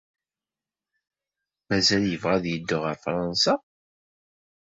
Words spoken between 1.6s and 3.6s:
Mazal yebɣa ad yeddu ɣef Fṛansa?